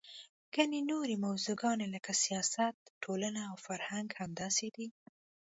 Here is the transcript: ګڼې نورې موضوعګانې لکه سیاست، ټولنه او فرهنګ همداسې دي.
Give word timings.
ګڼې 0.55 0.79
نورې 0.91 1.15
موضوعګانې 1.25 1.87
لکه 1.95 2.11
سیاست، 2.23 2.75
ټولنه 3.03 3.41
او 3.49 3.55
فرهنګ 3.65 4.07
همداسې 4.21 4.67
دي. 4.75 4.87